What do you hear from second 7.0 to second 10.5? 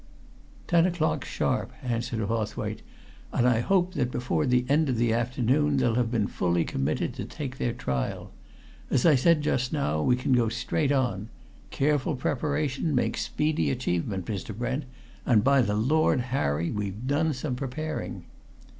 to take their trial! As I said just now, we can go